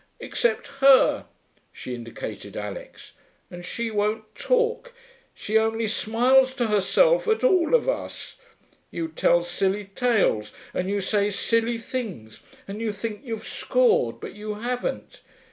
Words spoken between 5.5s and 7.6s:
only smiles to herself at